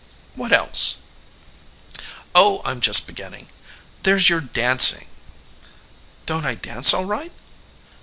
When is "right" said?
7.05-7.31